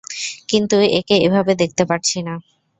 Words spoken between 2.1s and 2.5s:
না।